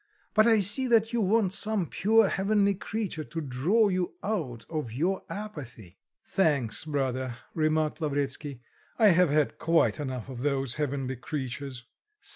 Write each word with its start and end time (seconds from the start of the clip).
But 0.33 0.47
I 0.47 0.61
see 0.61 0.87
that 0.87 1.13
you 1.13 1.21
want 1.21 1.53
some 1.53 1.85
pure, 1.85 2.27
heavenly 2.27 2.73
creature 2.73 3.23
to 3.25 3.39
draw 3.39 3.87
you 3.89 4.15
out 4.23 4.65
of 4.67 4.91
your 4.91 5.21
apathy." 5.29 5.99
"Thanks, 6.25 6.85
brother," 6.85 7.35
remarked 7.53 8.01
Lavretsky. 8.01 8.61
"I 8.97 9.09
have 9.09 9.29
had 9.29 9.59
quite 9.59 9.99
enough 9.99 10.27
of 10.27 10.39
those 10.39 10.73
heavenly 10.73 11.17
creatures." 11.17 11.85